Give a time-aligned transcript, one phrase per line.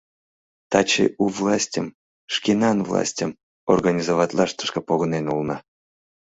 [0.71, 1.85] Таче у властьым,
[2.33, 3.31] шкенан властьым,
[3.73, 5.57] организоватлаш тышке погынен улына.